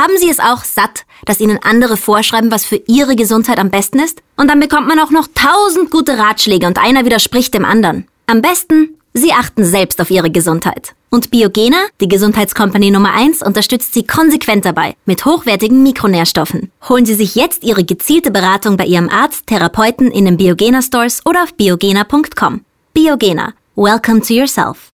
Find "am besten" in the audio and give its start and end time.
3.58-3.98, 8.26-8.96